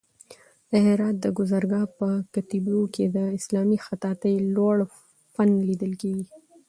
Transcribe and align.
د 0.69 0.71
هرات 0.85 1.15
د 1.21 1.25
گازرګاه 1.37 1.87
په 1.99 2.07
کتيبو 2.33 2.77
کې 2.93 3.05
د 3.15 3.17
اسلامي 3.37 3.77
خطاطۍ 3.85 4.35
لوړ 4.55 4.77
فن 5.33 5.49
لیدل 5.67 5.93
کېږي. 6.01 6.25